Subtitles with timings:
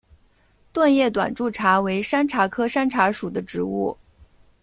[0.73, 3.95] 钝叶短柱茶为山茶科山茶属的植物。